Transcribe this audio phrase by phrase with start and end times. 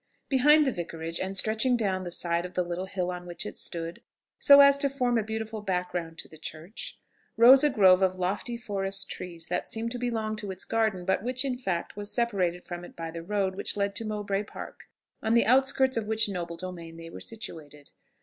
[0.29, 3.55] Behind the Vicarage, and stretching down the side of the little hill on which it
[3.55, 4.01] stood,
[4.39, 6.97] so as to form a beautiful background to the church,
[7.37, 11.21] rose a grove of lofty forest trees, that seemed to belong to its garden, but
[11.21, 14.85] which in fact was separated from it by the road which led to Mowbray Park,
[15.21, 17.91] on the outskirts of which noble domain they were situated.